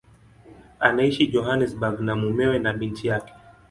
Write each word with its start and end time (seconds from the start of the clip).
Anaishi 0.85 1.25
Johannesburg 1.31 1.97
na 2.01 2.13
mumewe 2.15 2.57
na 2.59 2.71
binti 2.73 3.07
yake. 3.07 3.33